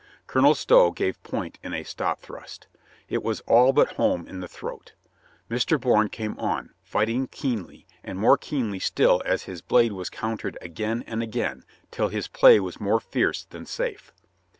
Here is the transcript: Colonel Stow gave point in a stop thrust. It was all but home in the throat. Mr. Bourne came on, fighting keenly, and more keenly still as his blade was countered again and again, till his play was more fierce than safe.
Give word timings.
Colonel 0.25 0.55
Stow 0.55 0.89
gave 0.89 1.21
point 1.21 1.59
in 1.61 1.75
a 1.75 1.83
stop 1.83 2.21
thrust. 2.21 2.65
It 3.07 3.21
was 3.21 3.41
all 3.41 3.71
but 3.71 3.97
home 3.97 4.27
in 4.27 4.39
the 4.39 4.47
throat. 4.47 4.93
Mr. 5.47 5.79
Bourne 5.79 6.09
came 6.09 6.35
on, 6.39 6.71
fighting 6.81 7.27
keenly, 7.27 7.85
and 8.03 8.17
more 8.17 8.35
keenly 8.35 8.79
still 8.79 9.21
as 9.25 9.43
his 9.43 9.61
blade 9.61 9.91
was 9.91 10.09
countered 10.09 10.57
again 10.59 11.03
and 11.05 11.21
again, 11.21 11.65
till 11.91 12.07
his 12.07 12.27
play 12.27 12.59
was 12.59 12.81
more 12.81 12.99
fierce 12.99 13.43
than 13.43 13.67
safe. 13.67 14.11